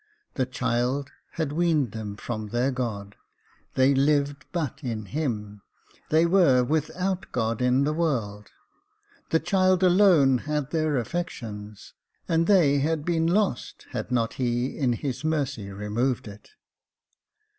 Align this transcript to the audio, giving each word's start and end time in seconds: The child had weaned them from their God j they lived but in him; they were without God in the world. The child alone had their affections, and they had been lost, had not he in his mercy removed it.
The 0.33 0.47
child 0.47 1.11
had 1.33 1.51
weaned 1.51 1.91
them 1.91 2.15
from 2.15 2.47
their 2.47 2.71
God 2.71 3.11
j 3.11 3.17
they 3.75 3.93
lived 3.93 4.45
but 4.51 4.83
in 4.83 5.05
him; 5.05 5.61
they 6.09 6.25
were 6.25 6.63
without 6.63 7.31
God 7.31 7.61
in 7.61 7.83
the 7.83 7.93
world. 7.93 8.47
The 9.29 9.39
child 9.39 9.83
alone 9.83 10.39
had 10.39 10.71
their 10.71 10.97
affections, 10.97 11.93
and 12.27 12.47
they 12.47 12.79
had 12.79 13.05
been 13.05 13.27
lost, 13.27 13.85
had 13.91 14.11
not 14.11 14.33
he 14.41 14.75
in 14.75 14.93
his 14.93 15.23
mercy 15.23 15.69
removed 15.71 16.27
it. 16.27 16.49